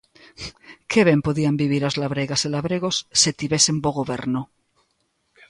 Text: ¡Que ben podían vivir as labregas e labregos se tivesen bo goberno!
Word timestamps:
¡Que 0.91 1.01
ben 1.09 1.19
podían 1.27 1.55
vivir 1.63 1.83
as 1.85 1.95
labregas 2.01 2.41
e 2.47 2.49
labregos 2.55 2.95
se 3.21 3.31
tivesen 3.39 3.77
bo 3.83 3.89
goberno! 3.99 4.41